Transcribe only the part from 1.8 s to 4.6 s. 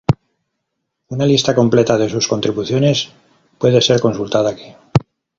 de sus contribuciones puede ser consultada